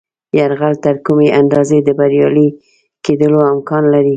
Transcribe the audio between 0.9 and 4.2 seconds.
کومې اندازې د بریالي کېدلو امکان لري.